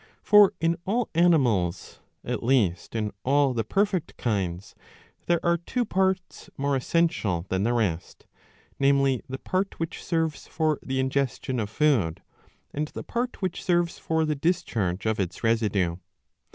^ 0.01 0.03
For 0.23 0.51
in 0.59 0.77
all 0.83 1.09
animals, 1.13 1.99
at 2.23 2.41
least 2.41 2.95
in 2.95 3.11
all 3.23 3.53
the 3.53 3.63
perfect 3.63 4.17
kinds,^ 4.17 4.73
there 5.27 5.39
are 5.45 5.57
two 5.57 5.85
parts 5.85 6.49
more 6.57 6.75
essential 6.75 7.45
than 7.49 7.61
the 7.61 7.73
rest, 7.73 8.25
namely 8.79 9.21
the 9.29 9.37
part 9.37 9.79
which 9.79 10.03
serves 10.03 10.47
for 10.47 10.79
the 10.81 10.99
ingestion 10.99 11.59
of 11.59 11.69
food, 11.69 12.23
and 12.73 12.87
the 12.87 13.03
part 13.03 13.43
which 13.43 13.63
serves 13.63 13.99
for 13.99 14.25
the 14.25 14.33
discharge 14.33 15.05
of 15.05 15.19
its 15.19 15.43
residue. 15.43 15.97